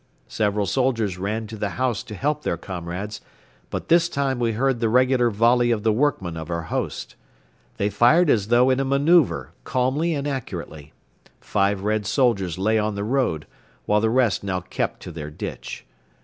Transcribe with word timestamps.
Several 0.27 0.65
soldiers 0.65 1.19
ran 1.19 1.45
to 1.45 1.55
the 1.57 1.77
house 1.77 2.01
to 2.01 2.15
help 2.15 2.41
their 2.41 2.57
comrades 2.57 3.21
but 3.69 3.87
this 3.87 4.09
time 4.09 4.39
we 4.39 4.53
heard 4.53 4.79
the 4.79 4.89
regular 4.89 5.29
volley 5.29 5.69
of 5.69 5.83
the 5.83 5.93
workmen 5.93 6.35
of 6.37 6.49
our 6.49 6.63
host. 6.63 7.15
They 7.77 7.91
fired 7.91 8.27
as 8.27 8.47
though 8.47 8.71
in 8.71 8.79
a 8.79 8.83
manoeuvre 8.83 9.49
calmly 9.63 10.15
and 10.15 10.27
accurately. 10.27 10.91
Five 11.39 11.83
Red 11.83 12.07
soldiers 12.07 12.57
lay 12.57 12.79
on 12.79 12.95
the 12.95 13.03
road, 13.03 13.45
while 13.85 14.01
the 14.01 14.09
rest 14.09 14.43
now 14.43 14.61
kept 14.61 15.01
to 15.01 15.11
their 15.11 15.29
ditch. 15.29 15.85